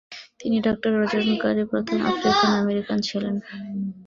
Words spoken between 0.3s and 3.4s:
তিনি ডক্টরেট অর্জনকারী প্রথম আফ্রিকান আমেরিকান ছিলেন।